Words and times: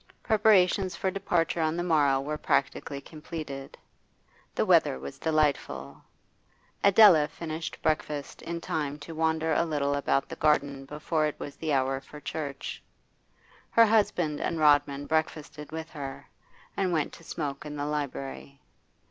Preparations 0.23 0.95
for 0.95 1.11
departure 1.11 1.61
on 1.61 1.77
the 1.77 1.83
morrow 1.83 2.19
were 2.19 2.35
practically 2.35 2.99
completed. 3.01 3.77
The 4.55 4.65
weather 4.65 4.97
was 4.97 5.19
delightful. 5.19 6.01
Adela 6.83 7.27
finished 7.27 7.79
breakfast 7.83 8.41
in 8.41 8.61
time 8.61 8.97
to 8.97 9.13
wander 9.13 9.53
a 9.53 9.63
little 9.63 9.93
about 9.93 10.27
the 10.27 10.35
garden 10.37 10.85
before 10.85 11.27
it 11.27 11.35
was 11.39 11.55
the 11.55 11.71
hour 11.73 12.01
for 12.01 12.19
church; 12.19 12.81
her 13.69 13.85
husband 13.85 14.39
and 14.41 14.57
Rodman 14.57 15.05
breakfasted 15.05 15.71
with 15.71 15.91
her, 15.91 16.25
and 16.75 16.91
went 16.91 17.13
to 17.13 17.23
smoke 17.23 17.63
in 17.63 17.75
the 17.75 17.85
library. 17.85 18.59